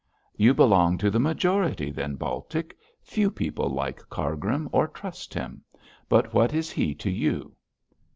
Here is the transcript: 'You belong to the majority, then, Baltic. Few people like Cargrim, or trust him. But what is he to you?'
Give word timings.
'You 0.35 0.55
belong 0.55 0.97
to 0.97 1.11
the 1.11 1.19
majority, 1.19 1.91
then, 1.91 2.15
Baltic. 2.15 2.75
Few 3.03 3.29
people 3.29 3.69
like 3.69 4.09
Cargrim, 4.09 4.67
or 4.71 4.87
trust 4.87 5.31
him. 5.31 5.63
But 6.09 6.33
what 6.33 6.55
is 6.55 6.71
he 6.71 6.95
to 6.95 7.09
you?' 7.11 7.55